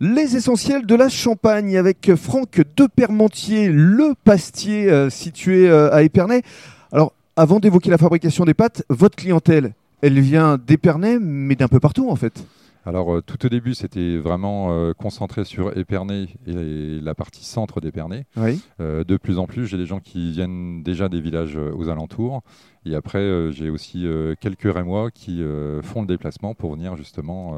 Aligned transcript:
Les 0.00 0.34
essentiels 0.34 0.86
de 0.86 0.94
la 0.96 1.08
Champagne 1.08 1.76
avec 1.76 2.16
Franck 2.16 2.60
Depermentier, 2.76 3.68
le 3.68 4.14
pastier 4.24 4.90
euh, 4.90 5.08
situé 5.08 5.70
euh, 5.70 5.94
à 5.94 6.02
Épernay. 6.02 6.42
Alors, 6.90 7.12
avant 7.36 7.60
d'évoquer 7.60 7.90
la 7.90 7.98
fabrication 7.98 8.44
des 8.44 8.54
pâtes, 8.54 8.82
votre 8.88 9.14
clientèle, 9.14 9.72
elle 10.02 10.18
vient 10.18 10.58
d'Épernay, 10.58 11.18
mais 11.20 11.54
d'un 11.54 11.68
peu 11.68 11.78
partout 11.78 12.10
en 12.10 12.16
fait. 12.16 12.44
Alors, 12.84 13.14
euh, 13.14 13.22
tout 13.22 13.46
au 13.46 13.48
début, 13.48 13.74
c'était 13.74 14.18
vraiment 14.18 14.92
concentré 14.94 15.44
sur 15.44 15.78
Épernay 15.78 16.26
et 16.44 16.98
la 17.00 17.14
partie 17.14 17.44
centre 17.44 17.80
d'Épernay. 17.80 18.26
Oui. 18.36 18.60
De 18.80 19.16
plus 19.16 19.38
en 19.38 19.46
plus, 19.46 19.66
j'ai 19.66 19.78
des 19.78 19.86
gens 19.86 20.00
qui 20.00 20.32
viennent 20.32 20.82
déjà 20.82 21.08
des 21.08 21.20
villages 21.20 21.56
aux 21.56 21.88
alentours. 21.88 22.42
Et 22.86 22.94
après, 22.94 23.18
euh, 23.18 23.50
j'ai 23.50 23.70
aussi 23.70 24.06
euh, 24.06 24.34
quelques 24.38 24.72
Rémois 24.72 25.10
qui 25.10 25.42
euh, 25.42 25.80
font 25.82 26.02
le 26.02 26.06
déplacement 26.06 26.54
pour 26.54 26.74
venir 26.74 26.96
justement 26.96 27.56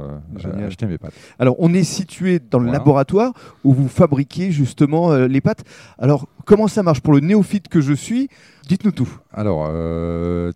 acheter 0.66 0.86
mes 0.86 0.98
pâtes. 0.98 1.14
Alors, 1.38 1.56
on 1.58 1.74
est 1.74 1.82
situé 1.84 2.38
dans 2.38 2.58
le 2.58 2.66
Voilà. 2.66 2.78
laboratoire 2.78 3.32
où 3.64 3.72
vous 3.72 3.88
fabriquez 3.88 4.52
justement 4.52 5.14
les 5.16 5.40
pâtes. 5.40 5.64
Alors, 5.98 6.28
comment 6.44 6.68
ça 6.68 6.82
marche? 6.82 7.00
Pour 7.00 7.12
le 7.12 7.20
néophyte 7.20 7.68
que 7.68 7.80
je 7.80 7.92
suis 7.92 8.28
Dites-nous 8.68 8.90
tout. 8.90 9.08
Alors, 9.32 9.70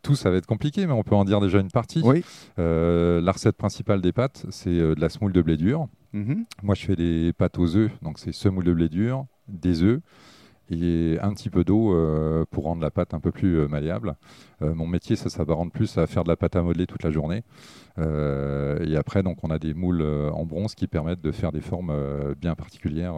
tout, 0.02 0.16
ça 0.16 0.30
va 0.30 0.36
être 0.36 0.46
compliqué, 0.46 0.84
mais 0.86 0.92
on 0.92 1.04
peut 1.04 1.14
en 1.14 1.24
dire 1.24 1.40
déjà 1.40 1.60
une 1.60 1.70
partie. 1.70 2.02
Oui. 2.04 2.24
La 2.56 3.32
recette 3.32 3.56
principale 3.56 4.00
des 4.00 4.12
pâtes, 4.12 4.46
c'est 4.50 4.70
de 4.70 5.00
la 5.00 5.08
semoule 5.08 5.32
de 5.32 5.42
blé 5.42 5.56
dur. 5.56 5.86
Mhm. 6.12 6.44
Moi, 6.62 6.74
je 6.74 6.86
fais 6.86 6.96
des 6.96 7.32
pâtes 7.32 7.58
aux 7.58 7.76
œufs, 7.76 7.90
donc 8.02 8.18
c'est 8.18 8.32
semoule 8.32 8.64
de 8.64 8.72
blé 8.72 8.88
dur, 8.88 9.26
des 9.48 9.82
œufs 9.82 10.00
et 10.70 11.18
un 11.20 11.32
petit 11.32 11.50
peu 11.50 11.64
d'eau 11.64 11.94
euh, 11.94 12.44
pour 12.50 12.64
rendre 12.64 12.82
la 12.82 12.90
pâte 12.90 13.14
un 13.14 13.20
peu 13.20 13.32
plus 13.32 13.58
euh, 13.58 13.68
malléable. 13.68 14.14
Euh, 14.62 14.74
mon 14.74 14.86
métier, 14.86 15.16
ça 15.16 15.28
s'apparente 15.28 15.72
plus 15.72 15.98
à 15.98 16.06
faire 16.06 16.24
de 16.24 16.28
la 16.28 16.36
pâte 16.36 16.56
à 16.56 16.62
modeler 16.62 16.86
toute 16.86 17.02
la 17.02 17.10
journée. 17.10 17.42
Et 17.98 18.96
après, 18.96 19.22
donc, 19.22 19.44
on 19.44 19.50
a 19.50 19.58
des 19.58 19.74
moules 19.74 20.02
en 20.32 20.46
bronze 20.46 20.74
qui 20.74 20.86
permettent 20.86 21.20
de 21.20 21.32
faire 21.32 21.52
des 21.52 21.60
formes 21.60 21.92
bien 22.40 22.54
particulières 22.54 23.14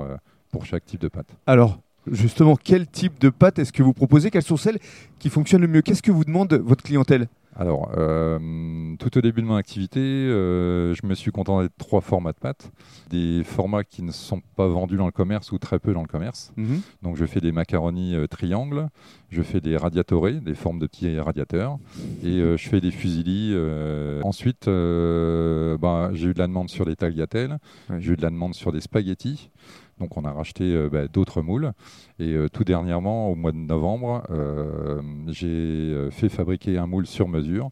pour 0.51 0.67
chaque 0.67 0.85
type 0.85 1.01
de 1.01 1.07
pâte. 1.07 1.29
Alors, 1.47 1.79
justement, 2.11 2.57
quel 2.57 2.89
type 2.89 3.21
de 3.21 3.31
pâtes 3.31 3.61
est-ce 3.61 3.73
que 3.73 3.85
vous 3.85 3.93
proposez? 3.93 4.33
Quelles 4.33 4.43
sont 4.43 4.57
celles 4.57 4.81
qui 5.21 5.31
fonctionnent 5.31 5.63
le 5.63 5.69
mieux? 5.69 5.83
Qu'est-ce 5.83 6.03
que 6.03 6.11
vous 6.11 6.25
demande 6.25 6.53
votre 6.55 6.83
clientèle? 6.83 7.29
Alors, 7.55 7.91
euh, 7.99 8.39
tout 8.99 9.19
au 9.19 9.21
début 9.21 9.43
de 9.43 9.47
mon 9.47 9.57
activité, 9.57 10.01
euh, 10.01 10.95
je 10.95 11.07
me 11.07 11.15
suis 11.15 11.31
contenté 11.31 11.67
de 11.67 11.73
trois 11.77 12.01
formats 12.01 12.33
de 12.33 12.39
pâtes. 12.39 12.73
Des 13.11 13.43
formats 13.45 13.85
qui 13.85 14.03
ne 14.03 14.11
sont 14.11 14.41
pas 14.57 14.67
vendus 14.67 14.97
dans 14.97 15.05
le 15.05 15.13
commerce 15.13 15.53
ou 15.53 15.59
très 15.59 15.79
peu 15.79 15.93
dans 15.93 16.01
le 16.01 16.09
commerce. 16.09 16.53
Donc 17.03 17.17
je 17.17 17.27
fais 17.27 17.41
des 17.41 17.53
macaronis 17.53 18.15
euh, 18.17 18.27
triangles, 18.27 18.89
je 19.29 19.43
fais 19.43 19.61
des 19.61 19.77
radiatorés, 19.77 20.41
des 20.41 20.55
formes 20.55 20.79
de 20.79 20.87
petits 20.87 21.19
radiateurs, 21.19 21.79
et 22.25 22.39
je 22.39 22.69
fais 22.69 22.81
des 22.81 22.91
fusillis. 22.91 23.51
euh. 23.55 24.23
Ensuite, 24.25 24.67
bah, 24.67 26.11
j'ai 26.15 26.29
eu 26.29 26.35
de 26.35 26.39
la 26.39 26.47
demande 26.47 26.71
sur 26.71 26.87
des 26.87 26.97
tagliatelles, 26.97 27.59
Ouais. 27.91 28.01
j'ai 28.01 28.13
eu 28.13 28.17
de 28.17 28.23
la 28.23 28.31
demande 28.31 28.55
sur 28.55 28.73
des 28.73 28.81
spaghettis. 28.81 29.51
Donc 30.03 30.17
on 30.17 30.25
a 30.25 30.33
racheté 30.33 30.65
euh, 30.65 30.89
bah, 30.91 31.07
d'autres 31.07 31.43
moules. 31.43 31.73
Et 32.19 32.35
euh, 32.35 32.49
tout 32.49 32.65
dernièrement, 32.65 33.31
au 33.31 33.37
mois 33.37 33.53
de 33.53 33.57
novembre, 33.57 34.25
euh, 34.31 35.01
j'ai 35.29 36.11
fait 36.11 36.29
fabriquer 36.29 36.77
un 36.77 36.87
moule 36.87 37.07
sur 37.07 37.29
mesure. 37.29 37.71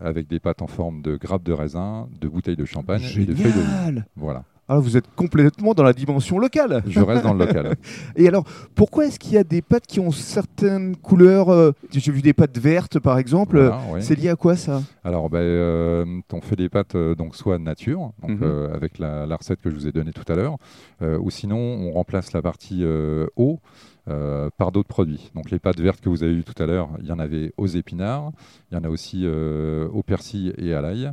avec 0.00 0.28
des 0.28 0.40
pâtes 0.40 0.62
en 0.62 0.66
forme 0.66 1.02
de 1.02 1.16
grappes 1.16 1.42
de 1.42 1.52
raisin, 1.52 2.08
de 2.20 2.28
bouteilles 2.28 2.56
de 2.56 2.64
champagne 2.64 3.02
et 3.16 3.26
de 3.26 3.34
feuilles. 3.34 3.52
Génial 3.52 4.06
Voilà, 4.16 4.44
Alors, 4.72 4.82
vous 4.82 4.96
êtes 4.96 5.04
complètement 5.16 5.74
dans 5.74 5.82
la 5.82 5.92
dimension 5.92 6.38
locale. 6.38 6.82
je 6.86 6.98
reste 7.00 7.22
dans 7.24 7.34
le 7.34 7.44
local. 7.44 7.76
Et 8.16 8.26
alors, 8.26 8.44
pourquoi 8.74 9.04
est-ce 9.04 9.18
qu'il 9.18 9.34
y 9.34 9.36
a 9.36 9.44
des 9.44 9.60
pâtes 9.60 9.86
qui 9.86 10.00
ont 10.00 10.10
certaines 10.10 10.96
couleurs 10.96 11.50
euh, 11.50 11.72
J'ai 11.92 12.10
vu 12.10 12.22
des 12.22 12.32
pâtes 12.32 12.56
vertes, 12.56 12.98
par 12.98 13.18
exemple. 13.18 13.58
Voilà, 13.60 13.78
ouais. 13.92 14.00
C'est 14.00 14.14
lié 14.18 14.30
à 14.30 14.34
quoi 14.34 14.56
ça? 14.56 14.80
Alors, 15.04 15.28
ben, 15.28 15.40
euh, 15.40 16.06
on 16.32 16.40
fait 16.40 16.56
des 16.56 16.70
pâtes 16.70 16.94
euh, 16.94 17.14
donc 17.14 17.36
soit 17.36 17.58
nature, 17.58 18.12
donc, 18.22 18.30
Mhm. 18.30 18.38
euh, 18.44 18.74
avec 18.74 18.98
la, 18.98 19.26
la 19.26 19.36
recette 19.36 19.60
que 19.60 19.68
je 19.68 19.74
vous 19.74 19.86
ai 19.86 19.92
donnée 19.92 20.12
tout 20.12 20.32
à 20.32 20.36
l'heure, 20.36 20.56
euh, 21.02 21.18
ou 21.20 21.30
sinon 21.30 21.58
on 21.58 21.90
remplace 21.92 22.32
la 22.32 22.40
partie 22.40 22.78
euh, 22.82 23.26
eau 23.36 23.60
euh, 24.08 24.50
par 24.58 24.72
d'autres 24.72 24.88
produits. 24.88 25.30
Donc 25.34 25.50
les 25.50 25.58
pâtes 25.58 25.78
vertes 25.80 26.00
que 26.00 26.08
vous 26.08 26.22
avez 26.22 26.34
vues 26.34 26.44
tout 26.44 26.60
à 26.60 26.66
l'heure, 26.66 26.88
il 27.00 27.06
y 27.06 27.12
en 27.12 27.18
avait 27.18 27.52
aux 27.56 27.66
épinards, 27.66 28.32
il 28.70 28.74
y 28.74 28.80
en 28.80 28.84
a 28.84 28.88
aussi 28.88 29.22
euh, 29.24 29.88
au 29.92 30.02
persil 30.02 30.54
et 30.58 30.74
à 30.74 30.80
l'ail, 30.80 31.12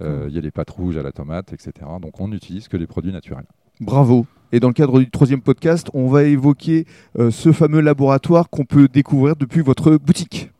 Euh, 0.00 0.26
il 0.28 0.34
y 0.34 0.38
a 0.38 0.40
des 0.40 0.50
pâtes 0.50 0.70
rouges 0.70 0.96
à 0.96 1.02
la 1.02 1.12
tomate, 1.12 1.52
etc. 1.52 1.72
Donc 2.00 2.20
on 2.20 2.28
n'utilise 2.28 2.68
que 2.68 2.76
des 2.76 2.86
produits 2.86 3.12
naturels. 3.12 3.46
Bravo. 3.80 4.26
Et 4.52 4.60
dans 4.60 4.68
le 4.68 4.74
cadre 4.74 4.98
du 4.98 5.10
troisième 5.10 5.42
podcast, 5.42 5.88
on 5.94 6.08
va 6.08 6.24
évoquer 6.24 6.86
euh, 7.18 7.30
ce 7.30 7.52
fameux 7.52 7.80
laboratoire 7.80 8.50
qu'on 8.50 8.64
peut 8.64 8.88
découvrir 8.88 9.36
depuis 9.36 9.60
votre 9.62 9.96
boutique. 9.96 10.50